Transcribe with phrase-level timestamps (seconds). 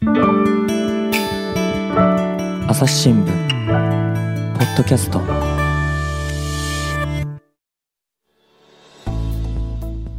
[0.00, 0.06] 朝
[2.86, 3.26] 日新聞
[4.56, 5.20] ポッドキャスト。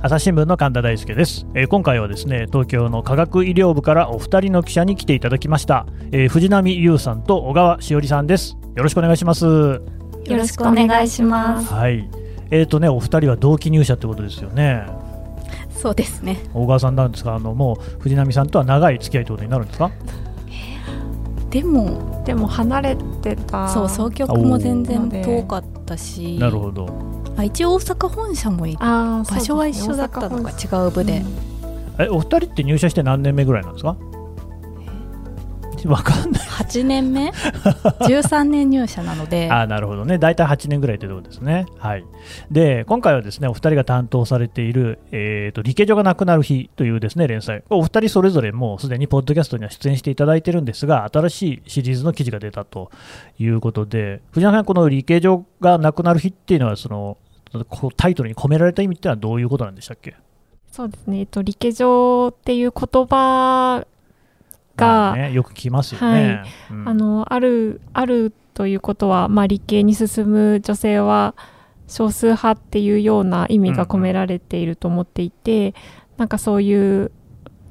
[0.01, 8.57] 朝日新聞の神田大輔です、えー今回はですね東京の科学医療部からお二人の記者に来ていただきました、えー藤波優さんと小川しおりさんです。
[8.75, 9.45] よろしくお願いします。
[9.45, 9.79] よ
[10.27, 11.73] ろしくお願いします。
[11.73, 12.09] はい。
[12.51, 14.85] えーとねお二人は同期入社ってことですよね
[15.81, 16.37] そうですね。
[16.53, 19.91] 小川さんなんですがあのもう藤波さんとは長い付き合いということになるんですか？
[21.49, 26.87] でも、でも離れてたそう総局も全然遠かったし、なるほど。
[27.37, 31.23] あ一応大阪本社もいあー場所は一緒だったのか違う部で、
[31.97, 33.95] えお二人って入社して何年目ぐらいなんですか？
[35.87, 36.41] わかんない。
[36.41, 39.49] 8年目？13年入社なので。
[39.51, 41.65] あーなるほどね、大体8年ぐらいというところですね。
[41.77, 42.05] はい、
[42.51, 52.91] で今回はですねお二人が担当されている、えーと、理系所がなくなる日というですね連載、お二人それぞれもうすでにポッドキャストには出演していただいてるんですが、新しいシリーズの記事が出たと
[53.39, 57.17] いうことで、藤原さん、この理系所がなくなる日っていうのは、その
[57.97, 60.15] タイトルに込められた意味っていうのはどういうことなんでしたっけ？
[60.71, 63.85] そうですね、えっと、理系上っていう言葉
[64.79, 66.43] が、まあね、よく聞きますよね。
[66.71, 66.89] うん。
[66.89, 71.35] あのあるあるということは、まあ、理系に進む女性は
[71.87, 75.73] 少数派っていうような意味が込められていると思っていて、
[76.17, 77.11] なんかそういう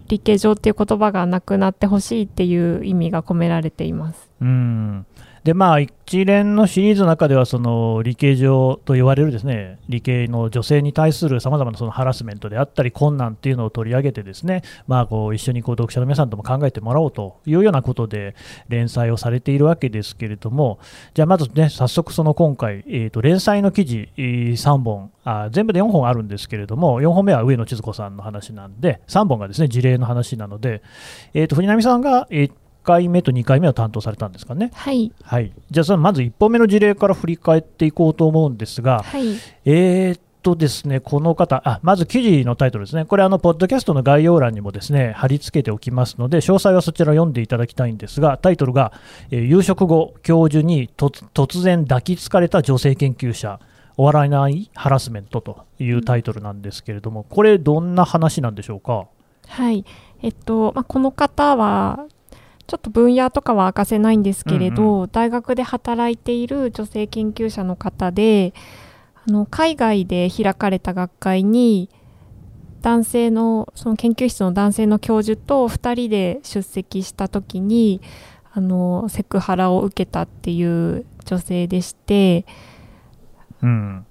[0.08, 4.30] 理系上っていう言葉がなくなってほしいっていう意味が込められています。
[4.40, 5.06] うん
[5.48, 18.36] でまあ、一連のシリーズの中ではその理系上と言われるですね理系の女性に対するさまざまなそのハラスメントであったり困難っていうのを取り上げてですね、まあ、こう一緒にこう読者の皆さんとも考えてもらおうというようなことで
[18.68, 20.80] 連載をされているわけですけれども
[21.14, 30.82] じゃあまずね早速その今回、えーと連載の記事3本あ全部で4本あるんですけれども4本目は上野千鶴子さんの話なんで3本がですね事例の話なので、
[31.32, 34.70] えー、と藤波さんが1回目と2回目を担当されたんですかね。
[34.74, 39.26] はい、はい、じゃあそのまず1本目の事例から振り返っていこうと思うんですが、はい、
[39.64, 48.92] えーっとですね、この方、あまず記事のタイトルですね、これ、あのポッドキャストの概要欄にもですね貼り付けておきますので、詳細はそちら読んでいただきたいんですが、タイトルが、
[49.30, 53.58] えー夕食後、教授に突突然抱きつかれた女性研究者、
[53.96, 59.06] 終わらないハラスメントというタイトルなんですけれども、これ、どんな話なんでしょうか？
[59.48, 59.84] はい。
[60.22, 62.06] えっと、まあ、この方は、
[62.68, 68.52] ちょっと分野とかは明かせないんですけれど、うん大学で働いている女性研究者の方で、
[69.26, 71.88] あの海外で開かれた学会に、
[72.82, 78.02] 男性の、その研究室の男性の教授と2人で出席した時に、
[78.52, 82.44] あの、セクハラを受けたっていう女性でして、
[83.62, 84.06] うん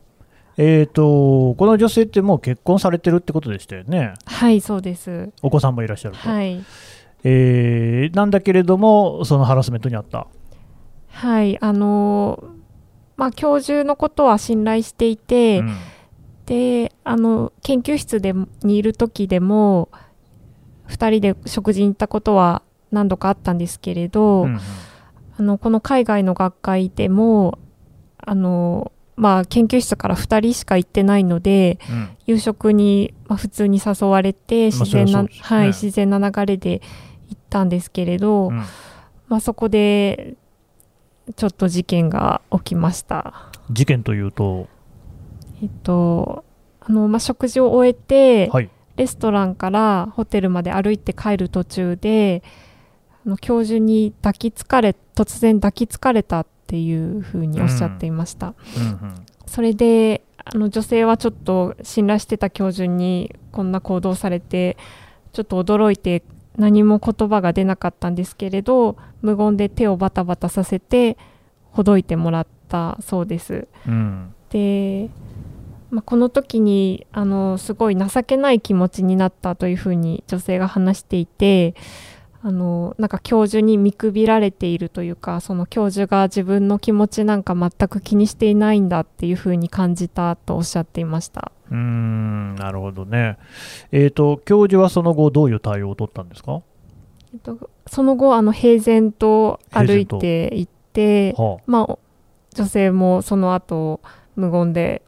[0.58, 5.30] えー、とこの女性ってもう結婚されてるってことでしたよね、はい、そうです。
[5.44, 6.28] お子さんもいらっしゃると。
[6.28, 6.66] はい。
[7.24, 10.28] えーなんだけれども、そのハラスメントにあった。
[11.10, 12.44] はい、あの
[13.16, 15.76] まあ、教授のことは信頼していて、うん。
[16.48, 18.34] であの研究室で
[18.64, 19.90] にいる時でも
[20.88, 24.60] 2人で食事に行ったことは何度かあったんですけれど、うんうん。
[25.40, 27.60] あのこの海外の学会でも
[28.18, 32.10] あの、まあ、研究室から2人しか行ってないのでうん。
[32.28, 36.82] 夕食に、まあ、普通に誘われて自然な流れで
[37.30, 38.64] 行ったんですけれど、うん。
[39.28, 40.36] まあ、そこで
[41.36, 43.52] ちょっと事件が起きました。
[43.70, 44.68] 事件というと、
[45.62, 46.46] えっと
[46.80, 52.44] あのまあ、食事を終えて、はい、レストランからホテルまで歩いて帰る途中で
[53.26, 64.78] あの教授に抱きつかれ突然抱きつかれたっていうふうにおっしゃっていました、うんうんそれであの女性はちょっと信頼してた教授にこんな行動されて
[65.32, 66.22] ちょっと驚いて
[66.58, 71.18] 何も言葉が出なかったんですけれど無言で手をバタバタさせて
[71.72, 73.68] ほどいてもらったそうです。
[73.88, 74.34] うん。
[74.50, 75.10] で、
[75.92, 81.76] まあ、この時にあのすごい情けない気持ちになったというふうに女性が話していて
[82.44, 91.52] あのなんか教授に見くびられているというかその教授が自分の気持ちなんか全く気にしていないんだっていうふうに感じたとおっしゃっていました。
[91.70, 93.38] うーんなるほどね。
[93.92, 96.62] えー、と教授はその後、どういう対応を取ったんですか、
[97.34, 101.98] えっと、その後あの平然と歩いていって、はまあ、
[102.54, 104.02] 女性もその後
[104.36, 105.02] 無言で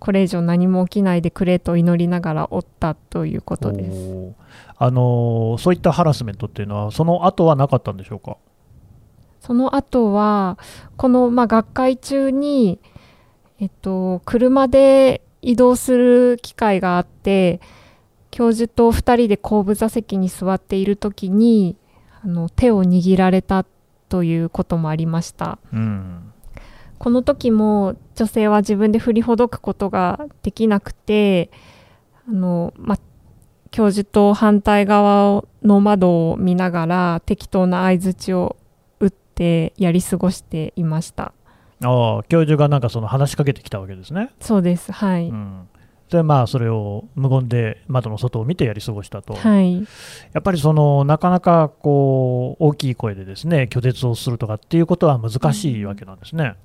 [0.00, 4.34] これ以上何も起きないでくれと祈りながらおったというこあとです。
[4.78, 8.38] あのーそういったハラスメントっていうのは、その後はなかったんでしょうか？
[9.40, 10.58] その後は
[10.96, 12.78] この、まあ、学会中に、
[13.58, 17.60] えっと、車で移動する機会があって
[18.30, 21.76] 教授と2人で後部座席に座っている時に
[22.22, 23.64] あの手を握られた
[24.08, 25.58] ということもありました。
[25.72, 26.29] うん
[27.00, 31.50] この時も女性は自分で振りほどくことができなくて
[32.28, 32.98] あの、ま、
[33.70, 38.58] 教授と反対側の窓を見ながら適当な相づちを
[39.00, 41.32] 打ってやり過ごしていました。
[41.82, 44.34] ああ教授がなんかその話しかけてきたわけですね。
[44.38, 45.68] そうですはい、うん。
[46.10, 49.76] でまあそれを無言で窓の外を見てやり過ごしたと、はい。
[49.76, 49.80] や
[50.40, 56.56] っぱりそのなかなかこう大きい声でですね拒絶をするとかっていうことは難しいわけなんですね。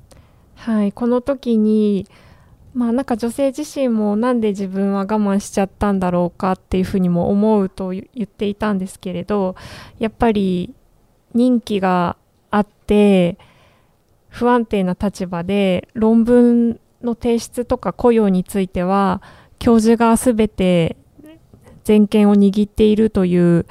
[0.56, 2.08] はい、この時に
[2.74, 9.56] まあなんか女性自身もなんで自分は我慢しちゃったんだろうかっていうふうにも思うと言っていたんですけれど
[9.98, 10.74] やっぱり
[11.34, 12.18] 任期が
[12.52, 13.38] あって
[14.28, 19.22] 不安定な立場で論文の提出とか雇用については
[19.58, 20.98] 教授が全て
[21.86, 23.66] 全権を握っているという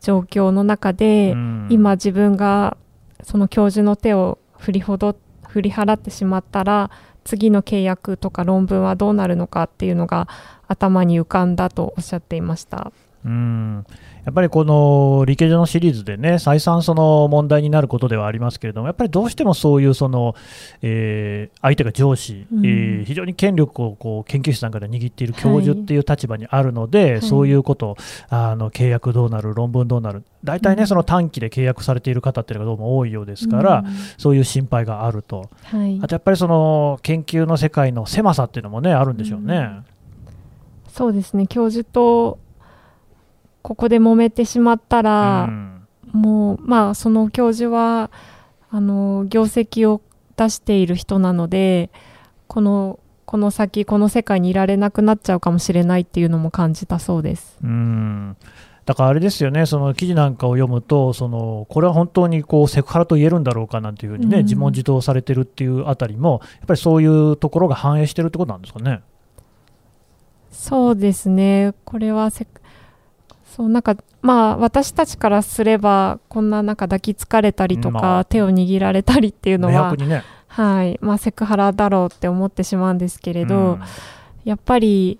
[0.00, 1.68] 状況の中で、うん。
[1.70, 2.76] 今自分が
[3.22, 5.16] その教授の手を振りほど
[5.50, 6.90] 振り払ってしまったら
[7.24, 10.28] 次の契約とか論文はどうなるのかっていうのが
[10.68, 12.92] 頭に浮かんだとおっしゃっていました。
[13.24, 13.84] うん
[14.24, 20.34] やっぱりこの理系上のシリーズでね、再三その問題になることではありますけれども、やっぱりどうしてもそういうその、
[20.82, 22.66] えー相手が上司、うん。
[22.66, 27.22] えー非常に権力をこう研究室なんかで握っている教授っていう立場にあるので、はい。
[27.22, 27.96] そういうこと、
[28.28, 30.86] あの契約どうなる、論文どうなる、大体ね、うん。
[30.86, 33.94] その短期で契約されている方っていうのがどうも多いようですから、うん。
[34.18, 35.98] そういう心配があると、はい。
[36.02, 39.82] あとやっぱりその研究の世界の狭さっていうのもね、あるんでしょうね。
[40.88, 41.46] そうですね。
[41.46, 42.38] 教授と
[43.62, 45.76] ここで揉めてしまったら、うん
[46.12, 48.10] もうまあその教授は
[48.70, 50.00] あの業績を
[50.36, 51.90] 出している人なので
[52.46, 57.58] このこの先この世界にいられなくなっちゃうかもしれないっていうのも感じたそうです。
[57.62, 58.36] うん
[58.86, 69.02] だからあれですよね、その記事なんかを読むと、そのこれは本当にこうセクハラと言えるんだろうかなんていうふうにね、うん自問自答されてるっていうあたりも、やっぱりそういうところが反映してるってことなんですかね。
[70.50, 72.46] そうですねこれはせ
[73.56, 78.24] そうなんかまあ私たちからすればこんななんか抱きつかれたりとか、まあ。
[78.24, 80.22] 手を握られたりっていうのはね。
[80.46, 80.98] はい。
[81.00, 83.80] まあ、セクハラだろうって思ってしまうんですけれど、うん。
[84.44, 85.18] やっぱり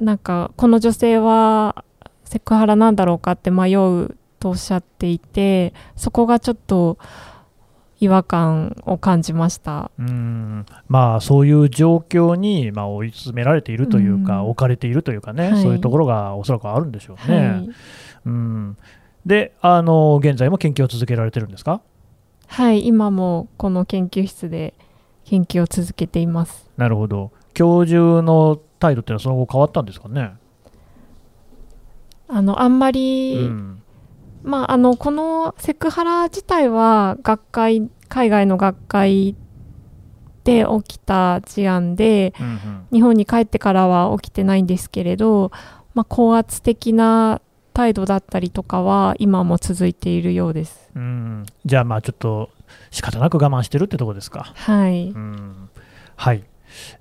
[0.00, 1.84] なんかこの女性は
[2.24, 6.98] セクハラなんだろうかって迷うとおっしゃっていてそこがちょっと
[8.00, 9.90] 違和感を感じました。
[9.98, 17.38] うんまあ、そういう状況に、まあ、追い詰められているというか、うん置かれているというかね、はいそういうところがおそらくあるんでしょうね。
[17.38, 17.68] はい、
[18.26, 18.76] うん、
[19.26, 21.82] であの、現在も研究を続けられてるんですか？
[22.46, 24.74] はい、今もこの研究室で
[25.26, 26.68] 研究を続けています。
[26.76, 27.30] なるほど。
[27.52, 30.32] 教授の態度ってのはその後変わったんですかね？
[32.28, 33.79] あのあんまり、うん
[34.42, 39.36] まあ、あのこのセクハラ自体は学会海外の学会
[40.44, 45.52] で起きた事案でうんうん日本に帰ってからは起きてないんですけれど、
[45.94, 47.40] まあ、高圧的な
[47.72, 50.90] 態度だったりとかは今も続いているようです。
[50.96, 52.50] うん、じゃあまあちょっと
[52.90, 54.52] 仕方なく我慢してるってとこですか。
[54.56, 55.70] はい、うん、
[56.16, 56.42] はい。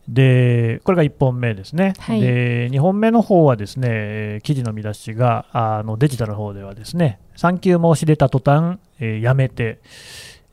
[0.08, 1.94] で、これが1本目ですね。
[2.00, 9.80] はいで、2本目の方はですね、えー記事の見出しがあのデジタルの方ではですね、産休申し出た途端、えーやめて、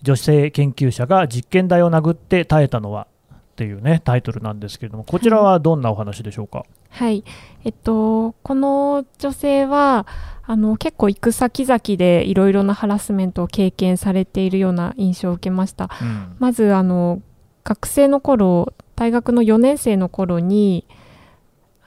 [0.03, 6.65] 女性研究者が実験台を殴って耐えたのはっていうね、タイトルなんですけれども、こちらはどんなお話でしょうか？
[6.91, 7.25] はい
[7.65, 10.07] えっと、この女性は
[10.47, 15.91] あの結構行く先々でいろいろなハラスメントを経験されているような印象を受けました。
[16.01, 17.21] うんまずあの
[17.65, 20.87] 学生の頃大学の4年生の頃に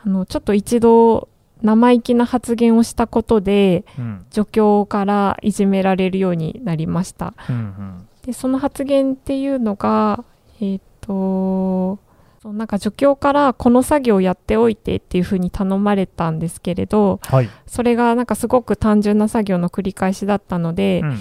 [0.04, 1.28] あのちょっと一度
[1.62, 4.26] 生意気な発言をしたことでうん。
[4.32, 7.34] 助教からいじめられるようになりました。
[7.50, 8.08] うんうん。
[8.26, 10.24] でその発言っていうのが
[10.62, 12.00] えっ、と
[12.42, 17.50] そうなんか助教からこの作業をやっておいてっていうふうに頼まれたんですけれどはい。
[17.68, 21.18] それがなんかすごく単純な作業の繰り返しだったので、うんうん。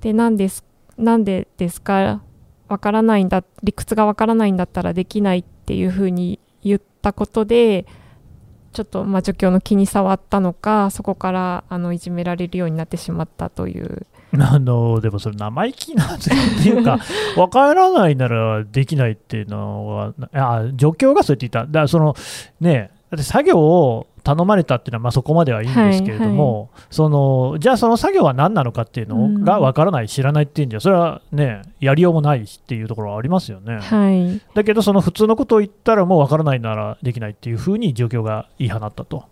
[0.00, 0.64] でなんです
[0.98, 2.22] なんでですか
[2.74, 7.86] わからないんだ理屈がわからないんだったらできないっていうふうに言ったことで
[8.72, 14.06] ちょっとまあ助教の気に障ったのかそこからあのいじめられるようになってしまったという。
[14.36, 16.30] あのでもそれ生意気なんって
[16.68, 16.98] いうか
[17.36, 21.60] 分からないならできないっていうのはあ助教がそう言っていた。
[21.60, 22.16] だからその
[22.60, 34.40] ねだって作業を頼まれたっていうのはまあそこまではいいんですけれども、そのじゃあその作業は何なのかっていうのが分からない、知らないっていうんじゃそれはねやりようもないしっていうところはありますよね、はい。
[34.54, 39.24] だけどその普通のことを言ったらもう分からないならできないっていうふうに状況が言い放ったと。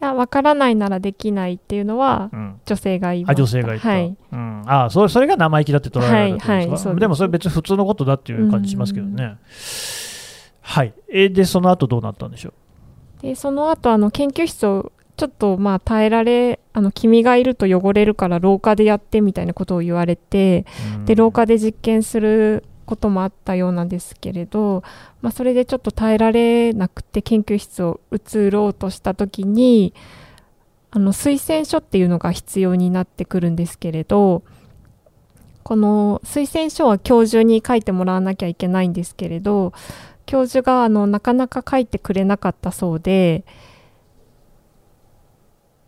[0.00, 2.60] やわからないならできないっていうのはうん。
[2.64, 3.42] 女性が言いまあした。
[3.42, 7.00] 女性が言った、はい、うん、あそれそれが生意気だって捉えられるってことですか、はいはいです。
[7.00, 9.36] でもそれ別に普通のことだっていう感じしますけどね。
[10.60, 12.52] はい、えでその後どうなったんでしょ
[13.22, 20.64] でその後あの研究室をちょっとまあ耐えられあの君がいると汚れるから廊下でやってみたいなことを言われて
[21.02, 24.82] う、で廊下で実験することもあったようなんですけれど、
[25.20, 29.92] まあ、それでちょっと耐えられなくて研究室を移ろうとした時に
[30.90, 34.42] あの推薦書っていうのが必要になってくるんですけれど
[35.64, 39.74] この推薦書は教授に書いてもらわなきゃいけないんですけれど
[40.28, 43.46] 教授があのなかなか書いてくれなかったそうで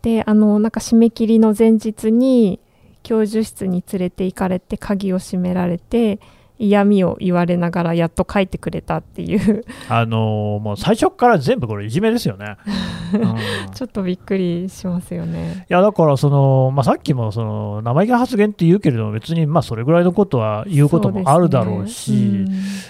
[0.01, 2.59] であのなんか締め切りの前日に
[3.03, 6.19] 教授室に連れて行かれて鍵を閉められて
[6.61, 9.65] 嫌味を言われながらやっと書いてくれたっていう。
[9.89, 12.57] あのーもう最初から全部これいじめですよね。
[13.13, 13.71] うん。
[13.73, 15.65] ちょっとびっくりしますよね。
[15.69, 22.45] いやだからその、まあ、さっきもその生意気な発言って言うけれども別にまあそれぐらいのことは言うこともあるだろうしね。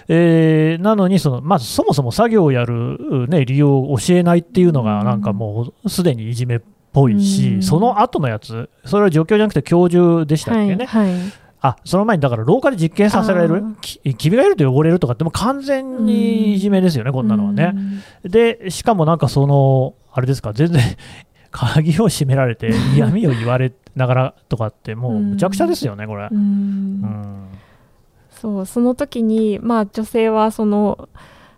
[0.09, 6.61] えーなのにその、まずそもそも作業をやる、ね、理由を教えないっていうのがなんかもうすでにいじめっ
[6.91, 7.61] ぽいし、うん。
[7.63, 13.63] その後のやつそれは助教じゃなくて教授でしたっけね、はい、はいあその前にだから廊下で実験させられる？
[13.81, 17.73] き君がいると汚れるとかってもう完全にいじめですよね、こんなのはね。
[18.23, 20.81] でしかもなんかそのあれですか全然
[21.51, 26.29] 鍵を閉められて嫌味を言われながらとかってもうむちゃくちゃですよねこれ。
[26.31, 26.33] う。
[26.33, 26.37] ん。
[26.37, 27.47] うん。
[28.31, 31.09] そうその時にまあ女性はその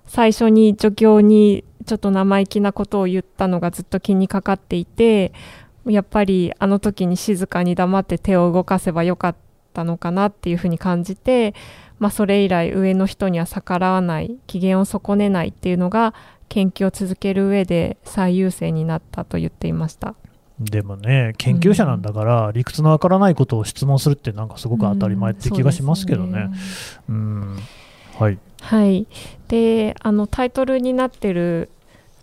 [0.05, 5.31] 最初に助教にちょっと生意気なことを言ったのがずっと気にかかっていて
[5.85, 9.35] やっぱりあの時に静かに黙って手を動かせばよかっ
[9.73, 11.53] たのかなっていうふうに感じて、
[11.99, 16.13] まあ、それ以来上の人には逆らわない機嫌を損ねないっていうのが
[16.49, 20.15] 研究を続ける上で最優先になったと言っていました。
[20.59, 26.49] でもね研究者なんだから理屈のわからないことを質問するってなんかすごく当たり前って気がしますけどね。
[27.09, 27.57] うん。
[28.19, 28.37] はい。
[28.61, 29.07] はい、
[29.47, 31.69] であのタイトルになってる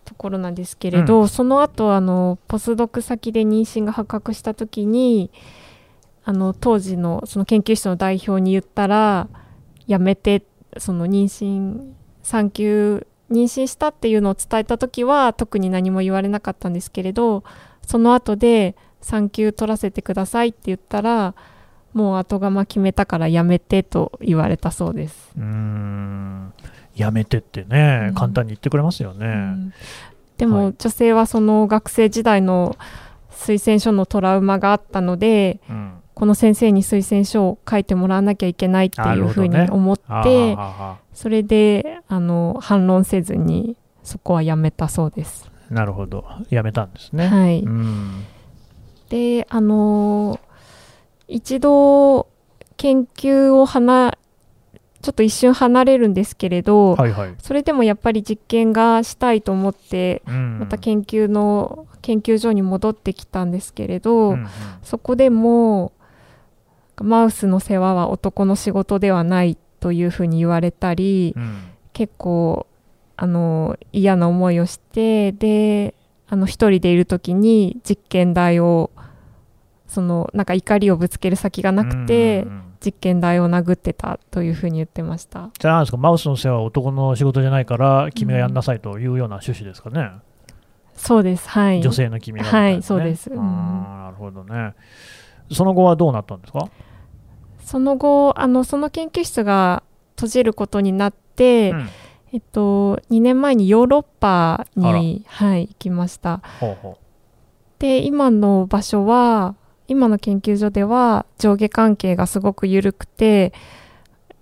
[0.05, 5.31] ところなんですけれど、その後あのポスドク先で妊娠が発覚した時に
[6.25, 9.29] あの当時のその研究室の代表に言ったら
[9.87, 10.45] やめて
[10.79, 17.45] その妊娠産休妊娠したっていうのを伝えた時は特に何も言われなかったんですけれど
[17.87, 21.35] その後で産休取らせてくださいって言ったら
[21.93, 25.33] もう後釜決めたからやめてと言われたそうです。
[25.37, 26.53] うーん。
[26.95, 28.15] やめてってね、うん。
[28.15, 29.27] 簡単に言ってくれますよね。
[29.27, 29.73] うん。
[30.37, 30.75] でも、はい。
[30.79, 32.77] 女性はその学生時代の
[33.33, 45.51] 推薦書のトラウマがあったのでうんこの先生に推薦書を書いてもらわなきゃいけないっていうふうに思って、あーはーはそれであの反論せずにそこはやめたそうです。
[45.71, 46.27] ーなるほど。
[46.51, 47.27] やめたんですね。
[47.27, 48.27] はい、うん。
[49.09, 50.39] であの
[51.27, 52.29] 一度
[52.77, 54.19] 研究を離
[55.01, 57.35] ちょっと一瞬離れるんですけれど、はいはい。
[57.39, 60.59] それでもやっぱり実験がしたいと思ってうん。
[60.59, 64.49] また研究の研究所に戻ってきたんですけれど、うんうん。
[64.83, 65.93] そこでも
[67.05, 71.63] マウスの世話は男の仕事ではないというふうに言われたり、うん。
[71.93, 72.67] 結構
[73.17, 75.95] あの嫌な思いをしてで
[76.29, 78.91] あの一人でいる時に実験台を
[79.87, 82.71] そのなんか怒りをぶつける先がなくて、うんうんうん。
[82.83, 85.51] 実験台を殴ってたというふうに言ってました。
[85.59, 90.11] じゃあですかマウスの世話は男の仕事じゃないから君がやんなさいというような趣旨ですかね、
[90.95, 91.83] そうですはい。
[91.83, 93.29] 女性の君がみたはいそうです。
[93.29, 93.37] うん。
[93.37, 94.75] なるほどね。
[95.53, 96.71] その後はどうなったんですか、
[97.71, 99.85] その後あのその研究室が
[100.17, 101.89] 閉じることになって、うん
[102.33, 106.41] えっと、2年前にヨーロッパに、はい、行きました。
[106.59, 106.99] ほうほ
[107.79, 109.55] で今の場所は
[109.87, 113.53] 今の研究所では上下関係がすごく緩くて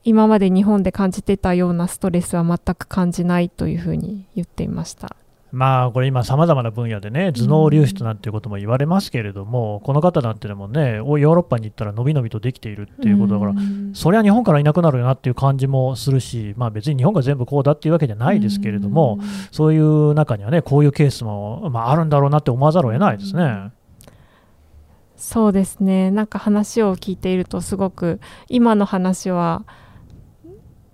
[0.05, 5.15] 今まで日本で感じてたようなストレスは全く感じないというふうに言っていました。
[5.53, 13.95] うまあこれ今さまざまな分野でね頭脳流出なんていうことも言われますけれども、この方なんてのもねおヨーロッパに行ったらのびのびとできているっていうことだから、うん。
[13.95, 19.19] そりゃ日本からいなくなるよなっていう感じもするし、まあ、別に日本が全部こうだっていうわけじゃないですけれども、
[19.51, 23.73] そういう中にはね、こういうケースも、まあ、あるんだろうなって思わざるを得ないですね。
[25.17, 26.11] そうですね。
[26.11, 29.65] なんか話を聞いているとすごく今の話は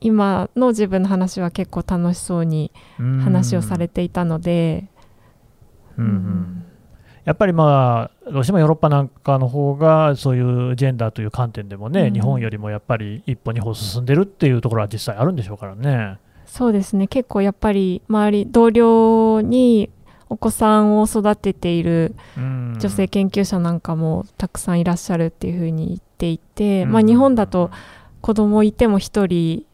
[0.04, 4.86] 今の自分の話は結構楽しそうに話をされていたので、
[5.96, 6.64] うんうん。
[7.24, 12.12] やっぱりまあ、どうしてもヨーロッパなんかの方が、そういうジェンダーという観点でもね、うん。
[12.12, 16.18] 日本よりもやっぱり一歩、二歩進んでるっていうところは実際あるんでしょうからね。
[16.44, 17.06] そうですね。
[17.06, 19.88] 結構やっぱり周り同僚に
[20.28, 22.76] お子さんを育てているうん。
[22.78, 26.92] 女性研究者なんかもたくさんいらっしゃるっていうふうに言っていて、うん。
[26.92, 27.70] まあ、日本だと
[28.20, 29.64] 子供いても1人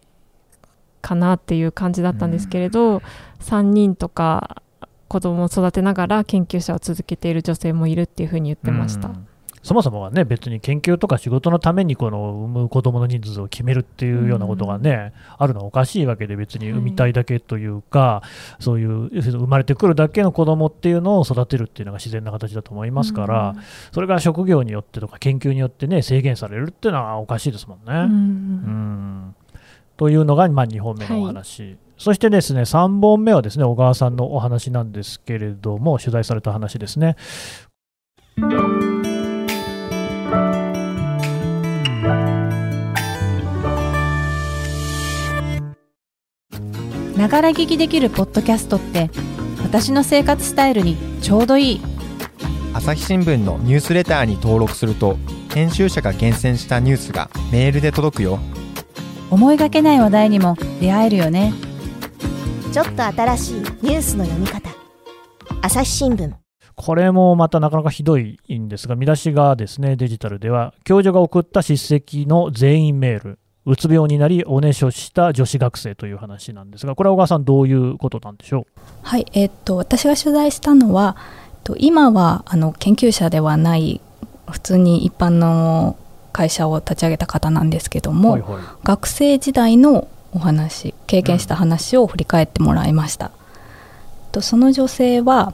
[1.00, 3.02] かなっていう感じだったんですけれど、
[3.40, 4.62] 3人とか
[5.08, 9.08] 子供を育てながら研究者を続けている女性もいるっていうふうに言ってました。
[9.08, 9.26] うん。
[9.62, 18.22] そもそもはね別に研究とか仕事のためにこの産む子供の人数を決めるっていうようなことがね、あるのはおかしいわけで別に産みたいだけというか、
[18.58, 23.54] そういう生まれてくるだけの子供っていうのを育てるっていうのが自然な形だと思いますから、
[23.92, 27.84] それが職業によってとか研究によってね制限されるっていうのはおかしいですもんね。
[27.86, 27.98] うん。
[27.98, 29.34] うん
[30.00, 37.16] というのが、まあ、2本目のお話、そしてですね3本目はですね小川さんのお話なんですけれども取材された話ですね。
[47.18, 49.10] ながら聞きできるポッドキャストって
[49.62, 51.80] 私の生活スタイルにちょうどいい。
[52.72, 55.18] 朝日新聞のニュースレターに登録すると
[55.52, 58.38] 編集者が厳選したニュースがメールで届くよ
[59.30, 61.52] 思いがけない話題にも出会えるよね。
[62.72, 64.70] ちょっと新しいニュースの読み方。
[65.62, 66.32] 朝日新聞。
[66.74, 78.66] これもまたなかなかひどいんですが、見出しがですね、デジタルでは、教授が送った叱責の全員メール、うつ病になり、おねしょした女子学生という話なんですが、これは小川さん、どういうことなんでしょ
[79.02, 84.00] はい、えっと私が取材したのは、えっと今はあの研究者ではない
[84.50, 85.96] 普通に一般の
[86.32, 88.14] 会社を立ち上げた方なんですけどう。
[88.14, 88.62] も、はいはい。
[88.84, 93.30] 学生時代のお話経験した話を振り返ってもらいました、
[94.32, 95.52] とその女性は、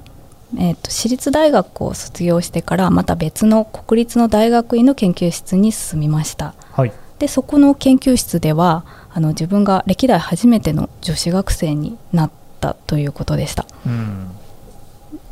[0.58, 6.54] えー、と私立大学を卒業してからまた別の国立の大学院の研究室に進みました。
[6.72, 6.92] はい。
[7.18, 12.30] でそこの研究室ではあの自分が歴代初めての女子学生になっ
[12.60, 13.66] たということでした。
[13.86, 14.28] うん。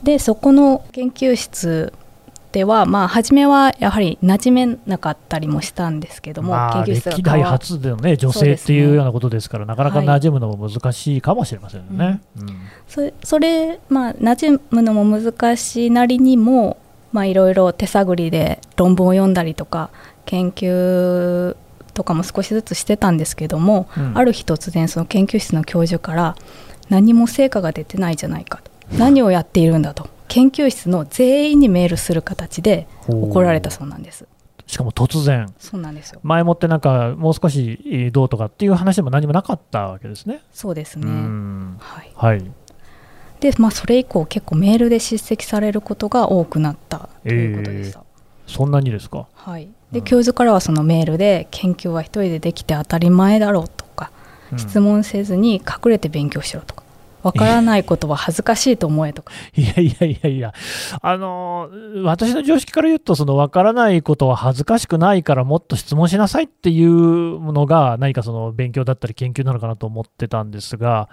[0.03, 1.93] でそこの研究室
[2.55, 12.21] ではまあ初めはやはり馴染めなかったりもしたんですけども、まあ、研究室が歴代初での、ね、女性っていうようなことですから、なかなか馴染むのも難しいかもしれませんよね。
[13.25, 16.77] それまあ馴染むのも難しいなりにも
[17.11, 19.91] まあいろいろ手探りで論文を読んだりとか
[20.25, 21.57] 研究
[21.93, 24.17] とかも少しずつしてたんですけども、うん。
[24.17, 26.37] ある日突然その研究室の教授から
[26.89, 28.71] 何も成果が出てないじゃないかと。
[28.97, 34.27] 何をやっているんだと研究室の全員にメールする形で怒られたそうなんです。
[34.67, 36.19] しかも突然、そうなんですよ。
[36.25, 40.37] 前もってなんか、もう少しえーどうとかっていう話でも何もなかったわけですね。
[40.37, 41.77] うそうですね、ん。
[41.79, 42.51] はい、はい。
[43.39, 48.03] でまあそれ以降結構メールで叱責されることが多くなったということでした、
[48.49, 49.29] そんなにですか？
[49.35, 50.05] はい、でうん。
[50.05, 54.11] 教授からはそのメールで研究は一人でできて当たり前だろうとか、
[54.51, 54.59] うん。
[54.59, 56.83] 質問せずに隠れて勉強しろとか
[57.25, 59.33] わからないことは恥ずかしいと思えとか。
[59.57, 60.55] いやいやいやいや、
[61.01, 71.09] あのー私の常識から言うと、その分からないことは恥ずかしくないから、もっと質問しなさいっていうのが、何かその勉強だったり研究なのかなと思ってたんですが、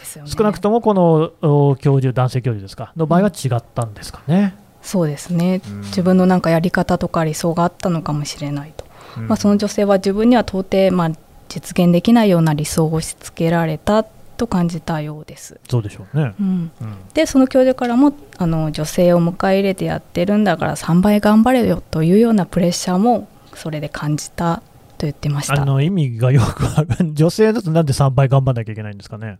[0.00, 0.30] ですよね。
[0.30, 4.54] 少なくともこのお教授、男性教授ですか、の場合は違ったんですかね？
[4.82, 5.80] そうですね、うん。
[5.80, 8.84] 自分のなんかやり方とか理想があったのかもしれないと、
[9.16, 9.28] うん。
[9.28, 11.10] まあ、その女性は自分には到底まあ
[11.48, 14.04] 実現できないような理想を押し付けられた
[14.36, 15.58] と感じたようです。
[15.68, 16.34] そうでしょうね。
[16.38, 24.62] うんうんでその教授からもあの女性を迎え入れてやってるんだから3倍頑張れよというようなプレッシャーもそれで感じた
[24.98, 25.62] と言ってました。
[25.62, 29.38] あの意味がよくわかん女性だとなんで3倍頑張んなきゃいけないんですかね。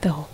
[0.00, 0.28] と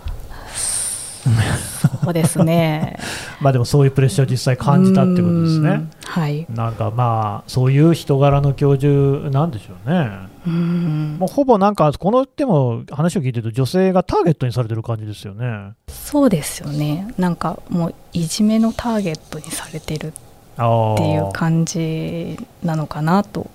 [2.02, 2.98] そうですね。
[3.40, 5.90] まあでもそういうプレッシャーを実際感じたってことですねうん。
[6.04, 6.46] はい。
[6.50, 10.33] なんかまあそういう人柄の教授なんでしょうね。
[10.46, 15.72] うんもうほぼなんかこのでも話を聞いてると女性がターゲットにされてる感じですよね。
[15.88, 17.14] そうですよね。
[17.18, 20.12] なんかもういじめのターゲットにされてる
[20.56, 21.32] あっていうあ。
[21.32, 23.50] 感じなのかなと。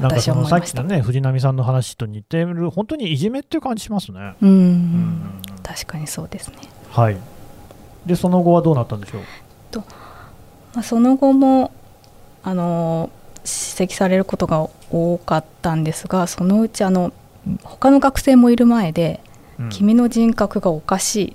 [0.00, 4.34] なんかそのさっ私は思いましたきのね藤波さんの話と似てる本当にいじめっていう感じしますね。
[4.40, 6.56] うん、うん確かにそうですね。
[6.90, 7.16] はい。
[8.06, 9.22] でその後はどうなったんでしょう？
[10.74, 11.70] まあ、その後も
[12.42, 13.10] あの
[13.44, 17.12] 指摘されることが多かったんですがそのうちあの
[17.64, 19.20] 他の学生もいる前で、
[19.58, 19.68] うん。
[19.68, 21.34] 君の人格がおかしいっ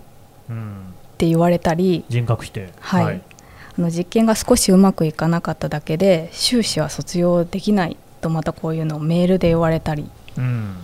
[0.50, 0.94] うん。
[1.18, 2.70] て言われたり、人格否定。
[2.80, 3.22] はい。
[3.78, 10.76] あの実験が少しうまくいかなかっただけで修士は卒業できないとまたこういうのをメールで言われたりうん。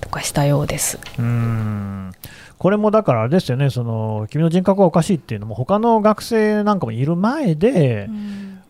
[0.00, 0.98] とかしたようです。
[1.18, 2.12] うーん。
[2.58, 8.08] これもだからあれですよね、その君の人格がおかしいっていうのも、他の学生なんかもいる前で、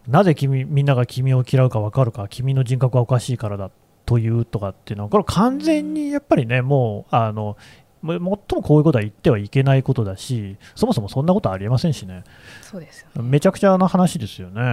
[0.08, 3.70] なぜ君みんなが君を嫌うか分かるか、君の人格がおかしいからだ
[4.04, 7.56] というとかっていうのは、これ、完全にやっぱりね、もう、あの
[8.02, 12.22] も最もこういうことは言ってはいけないことだし、そもそもそんなことはありえませんしね、
[12.62, 13.28] そうですよね。
[13.28, 14.60] めちゃくちゃな話ですよね。
[14.60, 14.62] うん。
[14.62, 14.64] う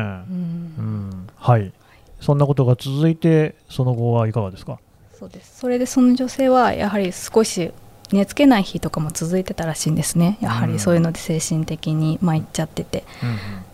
[0.81, 1.71] ん、はい、
[2.19, 4.77] そんなことが続いて、その後はいかがですか？
[5.13, 5.59] そうです。
[5.59, 7.71] それでその女性はやはり少し
[8.11, 10.37] 寝つけない日とかも続いてたらしいんですね。
[10.41, 13.03] やはりそういうので精神的に参っちゃってて。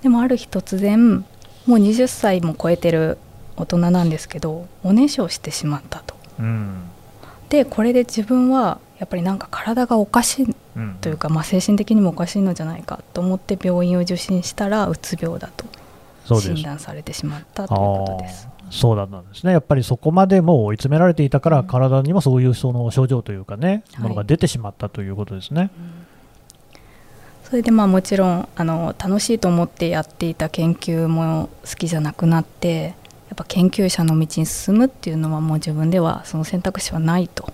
[0.04, 1.26] でもある日突然
[1.66, 3.18] もう20歳も超えてる
[3.58, 6.16] 大人なんですけどおねしょをしてしまったと。
[6.40, 6.84] うん。
[7.50, 15.66] でこれで自分はやっぱりなんか体がおかしいうんというか、まあ、精神的にもおかしいのじゃないかと思って病院を受診したらうつ病だと
[16.40, 18.48] 診断されてしまったということです。
[18.72, 21.68] そうだったんですね、やっぱりそこまでもう追い詰められていたから、うん。
[21.68, 24.04] 体にもそういうその症状というかね、はい。
[24.04, 25.72] ものが出てしまったということですね。
[27.50, 32.96] それでまあもちろんあの楽しいと思ってやっていた研究も好きじゃなくなって
[33.30, 37.52] やっぱ研究者の道に進むっていうのはもう自分ではその選択肢はないと。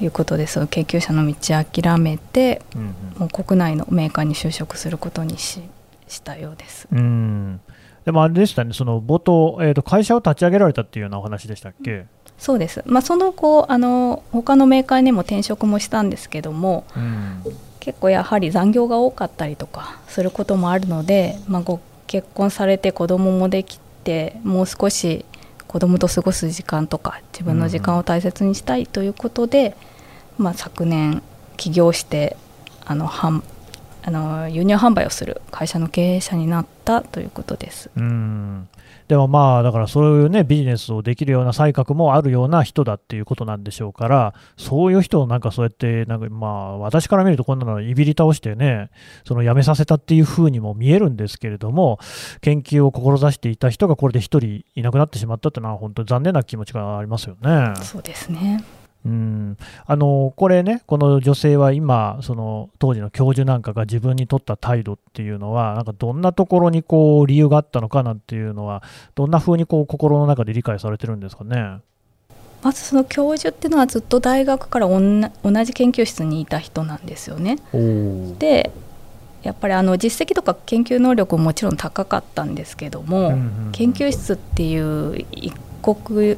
[0.00, 5.60] いうことでその研究者の道諦めてうんもう国内のメーカーに就職することにし
[6.06, 6.86] したようです。
[6.92, 7.60] うんうん。
[8.04, 12.06] でもあれでしたね、その冒頭、えーと、会社を立ち上げられたっていうようなお話でしたっけ、
[12.38, 17.42] そうです、まあ、その後あの他のメーカーにも転職もしたんですけどもうん
[17.88, 25.24] 結構やはり残業が多かったりとかすることもあるので、まあ、ご結婚されて子供もできてもう少し
[25.66, 29.74] 子供と過ごす時間とか自分の時間を大切にしたいということで、
[30.36, 31.22] まあ、昨年
[31.56, 32.36] 起業して
[32.84, 33.42] あの半
[34.02, 37.90] あの輸入販売をする会社の経営者になったということです。
[37.96, 38.68] うん
[39.08, 48.90] でもまあ、だからそういうね、ビジネスをできるような才覚もあるような人だっていうことなんでしょうから、そういう人をなんかそうやって、なんかまあ、私から見るとこんなのいびり倒してね、
[49.26, 51.98] その辞めさせたっていうふうにも見えるんですけれども、
[52.42, 57.72] 研究を志していた人がこれで一人いなくなってしまったっていうのは、本当に残念な気持ちがありますよね。
[57.82, 58.62] そうですね
[59.06, 59.56] うん
[59.86, 68.82] あのこれね、この女性は今、その当時の教授なんかが自分に取った態度っていうのは、なんかどんなところにこう理由があったのかなんていうのは、
[69.14, 71.78] どんな風にこう心の中で理解されてるんですかね？
[72.60, 75.00] まずその教授っていうのはずっと大学から同
[75.64, 77.58] じ研究室にいた人なんですよね。
[77.72, 78.72] おで
[79.44, 83.30] やっぱりあの実績とか研究能力ももちろん高かったんですけども、
[83.70, 86.36] 研究室っていう一国、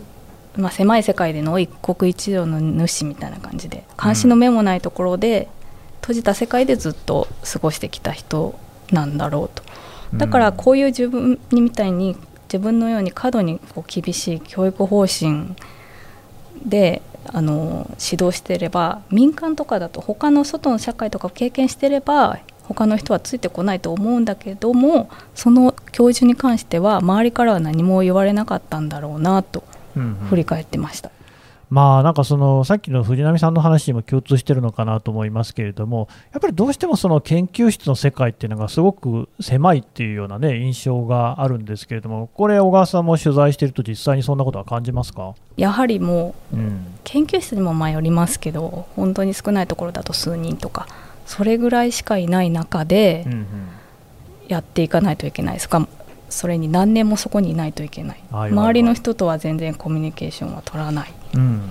[0.56, 5.48] まあ、狭い世界での一国一城の主みたいな感じで監視の目もないところで、
[6.00, 8.58] 閉じた世界でずっと過ごしてきた人
[8.90, 9.62] なんだろうと。
[10.14, 15.54] だからこういう自分にみたいに自分のように過度にこう厳しい教育方針
[16.66, 29.62] であの指導していれば民間とかだと他の外の社会とかを経験していれば他の人はついてこないと思うんだけどもその教授に関しては周りからは何も言われなかったんだろうなと
[30.28, 31.10] 振り返ってました。
[31.68, 45.36] まあなんかそのさっきの藤波さんの話にも共通してるのかなと思いますけれども、やっぱりどうしてもその研究室の世界っていうのがすごく狭いっていうようなね印象があるんですけれども、これ小川さんも取材していると実際にそんなことは感じますか？
[45.56, 50.88] やはりもううん、研究室にもまあよりますけど本当に少ないところだと数人とか
[51.24, 53.46] それぐらいしかいない中でうんうん
[54.48, 55.86] やっていかないといけないですか
[56.30, 61.70] それに何年もそこにいないといけない周りの人とは全然コミュニケーションは取らないうん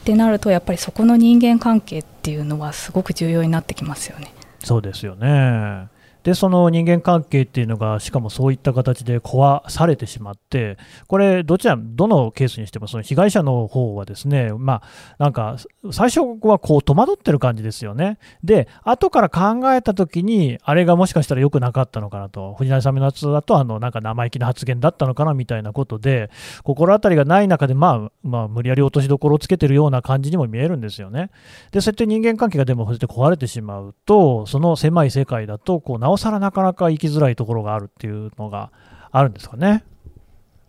[0.00, 4.32] ってなるとやっぱりそこの人間関係っていうのはすごく重要になってきますよね。
[4.64, 5.88] そうですよね。
[6.22, 14.82] で、その人間関係っていうのが、しかもそういった形で壊されてしまって、これ、どちら、どのケースにしても、その被害者の方はですね、まあ、
[15.18, 15.56] なんか、
[15.92, 18.18] 最初はこう戸惑ってる感じですよね。
[18.44, 26.30] で、後から考えたときに、あれがもしかしたら良くなかったのかなと、藤波さんのやつだと、あの、なんか生意気な発言だったのかなみたいなことで、
[26.62, 31.30] 心当たりがない中で、まあ、まあ、無理やり落としどころをつけてるような感じにも見えるんですよね。
[31.72, 38.72] で、そうやって人間関係がでもそうやって壊れてしまうと、その狭い世界だと、こう、なおさらなかなか生きづらいところがあるっていうのが
[39.12, 39.84] あるんですかね。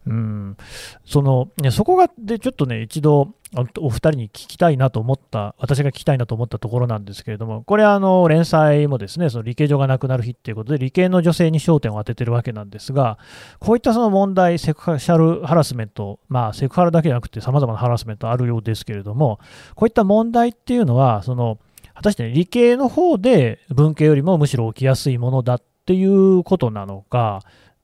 [0.07, 0.57] うん、
[1.05, 3.35] そのねそこがでちょっとね、一度、
[3.79, 13.19] お二人に聞きたいなと思った、私が聞きたいなと思ったところなんですけれども、これ、あの連載もですね、その理系女がなくなる日っていうことで、理系の女性に焦点を当ててるわけなんですが、
[13.59, 19.39] こういったその問題、セクシャルハラスメント、まあ、セクハラだけじゃなくて、さまざまなハラスメントあるようですけれども、
[19.75, 21.59] こういった問題っていうのは、その
[22.01, 27.41] 果たして、ね、理系の方で文系よりもむしろ起きやすいものだっていうことなのか、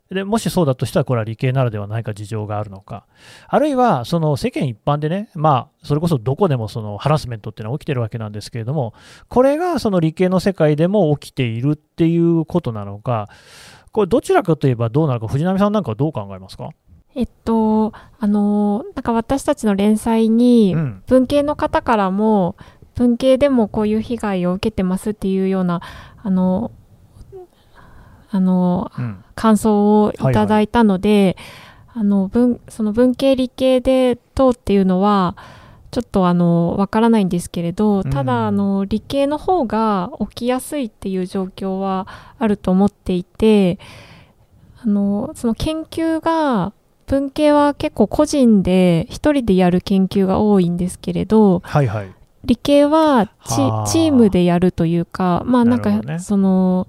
[0.09, 3.05] でもしそうだとしたら、これは理系ならではないか事情があるのか、
[3.47, 8.95] あるいはその世間一般でね、まあ、それこそどこでもそのハラスメントっていうのは起きてるわけなんですけれども、
[9.27, 13.27] これがその理系の世界でも起きているっていうことなのか、
[13.91, 16.69] これ、どちらかといえばどうなのか、藤波さんなんかはどう考えますか、
[17.17, 21.03] えっと、あの、なんか私たちの連載にうん。
[21.07, 22.55] 文系の方からも、
[22.97, 25.81] 文系でもこういう被害を受けてますっていうような
[26.21, 26.71] あの
[28.29, 31.37] あのうん感想をいただいたので、
[31.93, 35.37] あの文その文系理系でどうっていうのは
[35.91, 42.07] ちょっとあのわからないんですけれどたうんだあの理系の方が起きやすいっていう状況は
[42.39, 43.79] あると思っていて
[44.79, 46.73] あのその研究が
[47.05, 52.16] 文系は結構個人で一人でやる研究が多いんですけれどはいはい。
[52.47, 56.87] 理系はチームでやるというかまあなんかその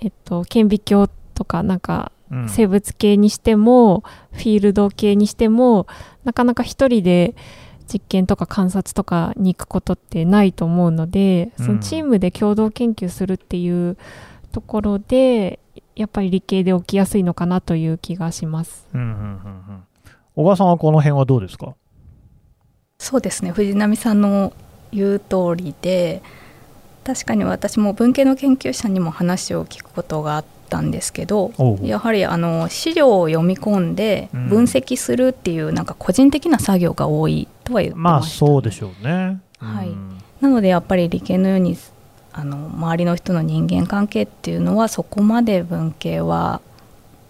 [0.00, 2.48] えっと顕微鏡とかなんかうん。
[2.48, 4.02] 生物系にしても、
[4.32, 5.86] フィールド系にしても
[6.24, 7.36] なかなか一人で
[7.86, 11.66] 実験とか観察とかに行くことってないと思うので、うん。
[11.66, 13.96] そのチームで共同研究するっていう
[14.50, 15.60] ところで
[15.94, 18.88] やっぱり理系で起きやすいのかなという気がします。
[18.92, 19.84] うんうんうんうん。
[20.34, 21.76] 小川さんはこの辺はどうですか？
[23.06, 23.52] そうですね。
[23.52, 24.52] 藤波さんの
[24.90, 26.22] 言う通りで
[27.04, 34.48] 確かに私も文系の研究者にも話を聞くことがあったんですけどやはりあの資料を読み込んでうん。
[34.48, 39.40] 分析するっていうなんか個人的な作業が多いとは言ってまあました、そうでしょうね。
[39.58, 39.88] はい。
[39.88, 40.18] うん。
[40.40, 41.78] なのでやっぱり理系のように
[42.32, 46.60] あの周りの人の人間関係っていうのはそこまで文系は、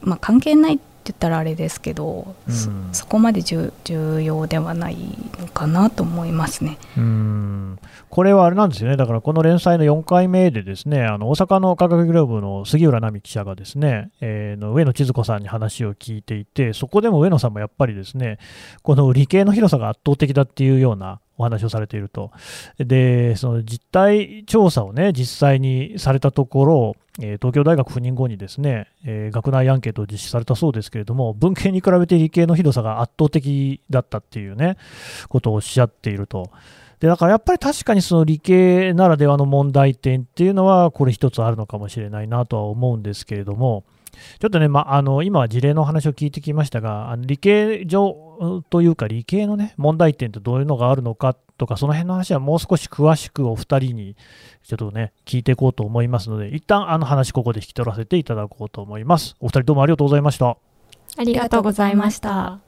[0.00, 2.88] まあ、関係ないって言ったらあれですけど、そうん。
[2.92, 4.96] そこまで重重要ではない
[5.38, 6.78] のかなと思いますね。
[6.96, 7.78] うん。
[8.10, 18.38] これはあれなんですよね、だからこの連載の4回目で、ですねあの大阪の科学グループの杉浦奈美記者がですね、えーの上野千鶴子さんに話を聞いていて、そこでも上野さんもやっぱりですね
[18.82, 22.30] この理系の広さが圧倒的だっていうようなお話をされていると、
[22.78, 34.76] でその実態調査をね、実際にされたところ、え東京大学赴任後にですね、え学内アンケートを実施されたそうですけれども、文系に比べて理系の広さが圧倒的だったっていうね、
[35.28, 36.50] ことをおっしゃっていると。
[37.00, 43.84] でだからやっぱり確かにその理系ならではの問題点っていうのは、これ一つあるのかもしれないなとは思うんですけれども、
[44.38, 54.16] ちょっとね、まあ、の今は事例の話を聞いてきましたが、あの理系上というか、理系のね、問題点ってどういうのがあるのかとか、その辺の話はもう少し詳しくお二人に
[54.62, 59.36] ちょっとね、聞いていこうと思いますので、一旦あの話、ここで引き取らせていただこうと思います。
[59.40, 60.58] お二人どうもありがとうございました。
[61.18, 62.60] ありがとうございました。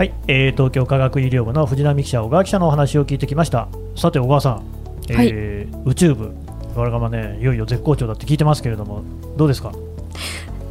[0.00, 3.68] はい、えー東京科学医療部の藤波記者、小川記者のお話を聞いてきました。
[3.96, 4.62] さて、小川さん、
[5.10, 6.32] えー宇宙部、
[6.74, 9.02] 我々がね、いよいよ絶好調だって聞いてますけれども、
[9.36, 9.72] どうですか？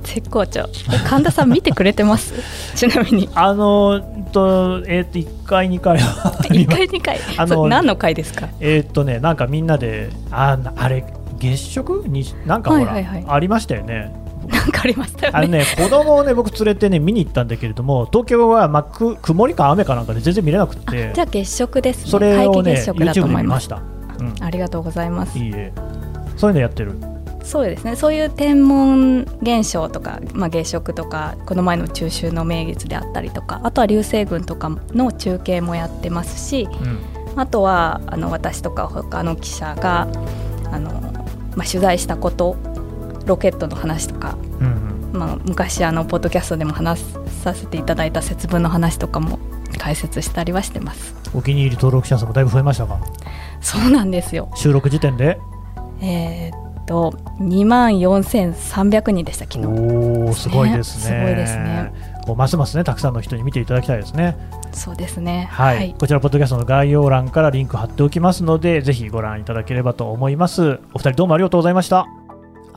[0.02, 0.66] 絶好調。
[1.08, 2.34] 神田さん見てくれてます？
[2.76, 3.30] ちなみに。
[3.36, 8.48] あのーと、えー、と1回、2回はあり1ます回2回あの何の回ですか？
[8.60, 11.06] えーっとね、なんかみんなで、あなあれ、
[11.38, 12.04] 月食？
[12.08, 13.26] になんかほら、はいはいはい。
[13.28, 14.12] ありましたよね。
[14.54, 15.40] なんかありましたよね。
[15.40, 21.12] あのね、子供をね、僕連れてね、見に行ったんだけれども、東京は、まあ、く曇りか雨かなんかで全然見れなくて。
[21.14, 22.12] じゃ、あ月食ですね。
[22.12, 23.82] それをね、YouTube で見ますした。
[24.20, 25.38] うん、ありがとうございます。
[25.38, 25.72] いいえ。
[26.36, 26.94] そういうのやってる？
[27.44, 27.96] そうですね。
[27.96, 37.00] そういう天文現象とか、まあ、月食とかこの前の中秋の名月であったりとかあとは流星群とかの中継もやってますしうん。
[37.40, 40.08] あとはあの私とか他の記者が
[40.72, 40.92] あの、
[41.56, 42.56] まあ、取材したこと
[43.30, 45.20] ロケットの話とか、うんうん。
[45.20, 47.04] まあ、昔あのポッドキャストでも話
[47.44, 49.40] させていただいた節分の話とかも
[49.78, 51.16] 解説したりはしてます。
[51.34, 53.00] お気に入り登録者数もだいぶ増えましたか？
[53.62, 54.52] そうなんですよ。
[54.56, 55.40] 収録時点で？
[56.02, 59.66] えーっと2万4300人でした昨日。
[59.68, 61.18] おおすごいですね。
[61.18, 62.20] ねすごいですね。
[62.26, 64.36] こうますますねたくさんの人に見ていただきたいですね。
[64.72, 65.48] そうですね。
[65.52, 70.80] はい、こちらポッドキャストの概要欄からリンク貼っておきますのでぜひご覧いただければと思います。
[70.94, 72.08] お二人どうもありがとうございました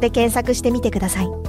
[0.00, 1.43] で検索してみてください。